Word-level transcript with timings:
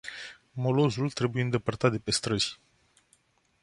Molozul 0.55 1.11
trebuie 1.13 1.43
îndepărtat 1.43 1.91
de 1.91 1.99
pe 1.99 2.11
străzi. 2.11 2.59